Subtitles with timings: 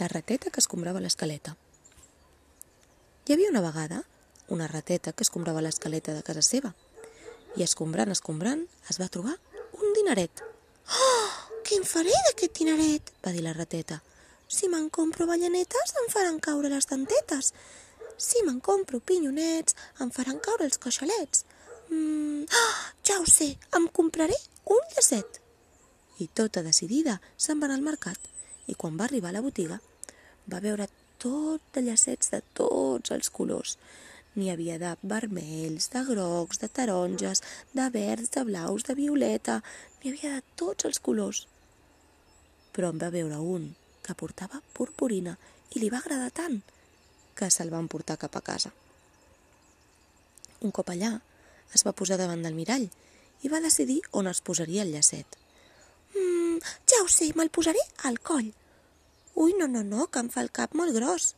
[0.00, 1.52] La rateta que escombrava l'escaleta.
[3.28, 3.98] Hi havia una vegada
[4.48, 6.70] una rateta que escombrava l'escaleta de casa seva
[7.58, 9.34] i escombrant, escombrant, es va trobar
[9.76, 10.40] un dineret.
[10.88, 11.28] Oh,
[11.68, 13.12] què en faré d'aquest dineret?
[13.20, 14.00] va dir la rateta.
[14.48, 17.52] Si me'n compro ballanetes, em faran caure les dentetes.
[18.16, 21.44] Si me'n compro pinyonets, em faran caure els coixalets.
[21.92, 22.74] Mm, oh,
[23.04, 25.42] ja ho sé, em compraré un llacet.
[26.24, 28.30] I tota decidida se'n va al mercat
[28.70, 29.80] i quan va arribar a la botiga
[30.50, 30.88] va veure
[31.20, 33.76] tot de llacets de tots els colors.
[34.38, 37.42] N'hi havia de vermells, de grocs, de taronges,
[37.74, 39.60] de verds, de blaus, de violeta...
[40.00, 41.42] N'hi havia de tots els colors.
[42.72, 43.66] Però en va veure un
[44.06, 45.34] que portava purpurina
[45.74, 46.62] i li va agradar tant
[47.36, 48.70] que se'l van portar cap a casa.
[50.64, 51.12] Un cop allà,
[51.76, 52.88] es va posar davant del mirall
[53.44, 55.36] i va decidir on es posaria el llacet.
[56.14, 56.58] Mm,
[56.88, 58.50] ja ho sé, me'l posaré al coll.
[59.40, 61.30] Ui, no, no, no, que em fa el cap molt gros.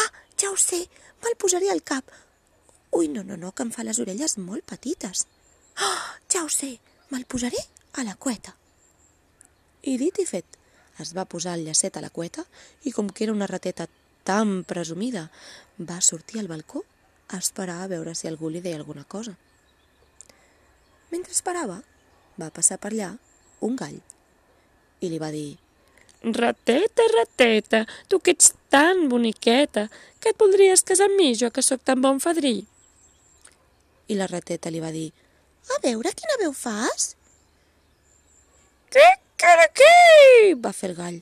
[0.00, 0.08] Ah,
[0.40, 0.86] ja ho sé,
[1.20, 2.08] me'l posaré al cap.
[2.96, 5.26] Ui, no, no, no, que em fa les orelles molt petites.
[5.76, 6.72] Oh, ja ho sé,
[7.12, 7.60] me'l posaré
[8.00, 8.56] a la cueta.
[9.84, 10.58] I dit i fet,
[11.04, 12.44] es va posar el llacet a la cueta
[12.88, 13.86] i com que era una rateta
[14.24, 15.28] tan presumida,
[15.78, 16.84] va sortir al balcó
[17.28, 19.36] a esperar a veure si algú li deia alguna cosa.
[21.12, 21.82] Mentre esperava,
[22.40, 23.14] va passar per allà
[23.60, 24.00] un gall
[25.00, 25.58] i li va dir
[26.22, 29.88] Rateta, rateta, tu que ets tan boniqueta,
[30.20, 32.66] que et voldries casar amb mi, jo que sóc tan bon fadrí.
[34.10, 35.08] I la rateta li va dir
[35.70, 37.14] A veure, quina veu fas?
[39.40, 40.54] Caraquí!
[40.60, 41.20] va fer el gall.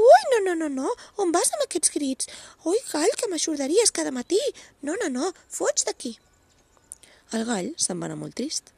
[0.00, 0.90] Ui, no, no, no, no,
[1.22, 2.28] on vas amb aquests crits?
[2.68, 4.40] Ui, gall, que m'aixordaries cada matí.
[4.84, 6.16] No, no, no, fuig d'aquí.
[7.36, 8.74] El gall se'n va anar molt trist.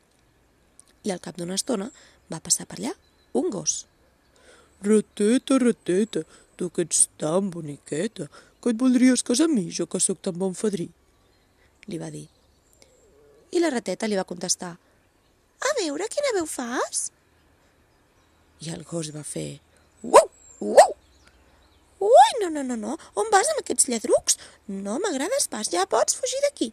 [1.02, 1.88] I al cap d'una estona
[2.30, 2.94] va passar per allà
[3.38, 3.82] un gos.
[4.82, 6.24] Rateta, rateta,
[6.56, 8.28] tu que ets tan boniqueta,
[8.62, 10.88] que et voldries casar amb mi, jo que sóc tan bon fadrí.
[11.90, 12.26] Li va dir.
[13.52, 14.72] I la rateta li va contestar.
[15.62, 17.10] A veure, quina veu fas?
[18.62, 19.60] I el gos va fer...
[20.02, 20.28] Uau,
[20.60, 20.94] uau!
[22.02, 24.38] Ui, no, no, no, no, on vas amb aquests lladrucs?
[24.66, 26.72] No m'agrades pas, ja pots fugir d'aquí.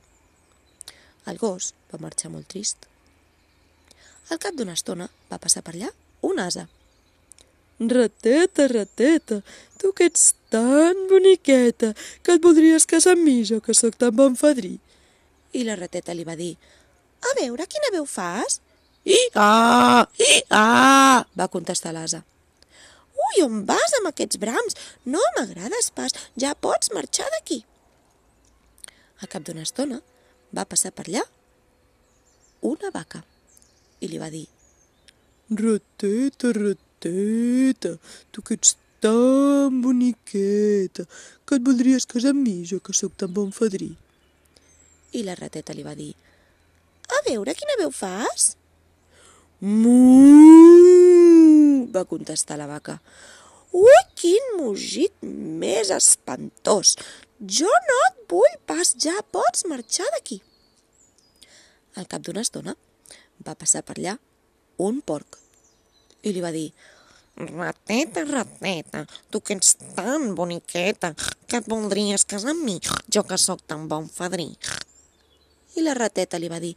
[1.29, 2.89] El gos va marxar molt trist.
[4.33, 5.93] Al cap d'una estona va passar per allà
[6.25, 6.65] un asa.
[7.79, 9.39] Rateta, rateta,
[9.79, 14.11] tu que ets tan boniqueta, que et voldries casar amb mi, jo que sóc tan
[14.15, 14.75] bon fadrí.
[15.55, 16.55] I la rateta li va dir,
[17.19, 18.61] A veure, quina veu fas?
[19.03, 22.21] I-ah, i-ah, va contestar l'asa.
[23.19, 24.77] Ui, on vas amb aquests brams?
[25.03, 27.63] No m'agrades pas, ja pots marxar d'aquí.
[29.19, 29.99] A cap d'una estona
[30.55, 31.25] va passar per allà
[32.61, 33.21] una vaca
[33.99, 34.47] i li va dir
[35.49, 41.05] Rateta, rateta, tu que ets tan boniqueta,
[41.45, 43.93] que et voldries casar amb mi, jo que sóc tan bon fadrí.
[45.15, 46.13] I la rateta li va dir
[47.09, 48.53] A veure, quina veu fas?
[49.59, 49.95] Mu!
[51.89, 52.99] va contestar la vaca.
[53.73, 56.95] Ui, quin mugit més espantós!
[57.39, 60.41] Jo no et vull pas, ja pots marxar d'aquí.
[61.97, 62.75] Al cap d'una estona
[63.45, 64.17] va passar per allà
[64.77, 65.39] un porc
[66.23, 66.69] i li va dir
[67.39, 71.13] Rateta, rateta, tu que ets tan boniqueta,
[71.47, 72.75] que et voldries casar amb mi,
[73.07, 74.49] jo que sóc tan bon fadrí.
[75.79, 76.73] I la rateta li va dir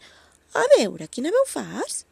[0.55, 2.05] A veure, quina veu fas?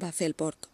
[0.00, 0.70] Va fer el porc.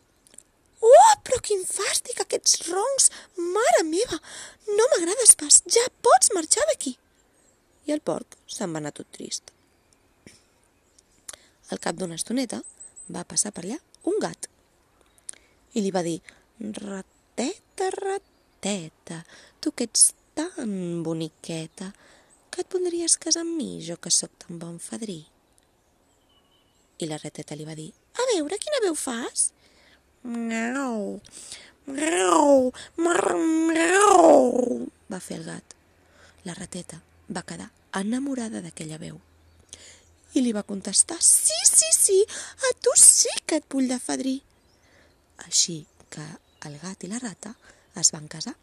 [0.80, 3.10] Oh, però quin fàstic, aquests roncs!
[3.40, 4.20] Mare meva,
[4.68, 6.94] no m'agrades pas, ja pots marxar d'aquí.
[7.88, 9.50] I el porc se'n va anar tot trist.
[11.70, 12.62] Al cap d'una estoneta
[13.14, 13.78] va passar per allà
[14.10, 14.50] un gat
[15.75, 16.19] i li va dir
[16.60, 19.20] rateta, rateta,
[19.60, 21.92] tu que ets tan boniqueta,
[22.50, 25.22] que et voldries casar amb mi, jo que sóc tan bon fadrí.
[27.00, 29.52] I la rateta li va dir A veure, quina veu fas?
[30.26, 31.20] Miau,
[31.87, 35.78] miau, miau, va fer el gat.
[36.44, 37.00] La rateta
[37.31, 37.70] va quedar
[38.02, 39.20] enamorada d'aquella veu
[40.35, 42.19] i li va contestar Sí, sí, sí,
[42.69, 44.37] a tu sí que et vull de fadrí.
[45.47, 46.27] Així que
[46.67, 47.55] el gat i la rata
[47.99, 48.55] es van casar.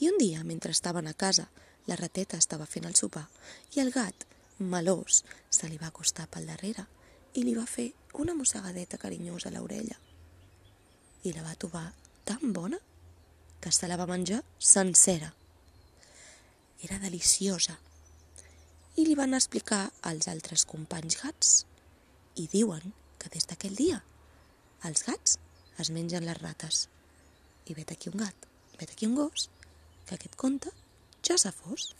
[0.00, 1.48] I un dia, mentre estaven a casa,
[1.86, 3.26] la rateta estava fent el sopar
[3.76, 4.26] i el gat,
[4.58, 6.86] melós, se li va acostar pel darrere
[7.34, 9.96] i li va fer una mossegadeta carinyosa a l'orella.
[11.22, 11.86] I la va trobar
[12.24, 12.80] tan bona
[13.60, 15.32] que se la va menjar sencera.
[16.82, 17.78] Era deliciosa
[18.96, 21.56] i li van explicar als altres companys gats
[22.40, 24.00] i diuen que des d'aquell dia
[24.88, 25.36] els gats
[25.82, 26.86] es mengen les rates.
[27.66, 28.46] I vet aquí un gat,
[28.80, 29.48] vet aquí un gos,
[30.06, 30.72] que aquest conte
[31.26, 31.90] ja s'ha fos.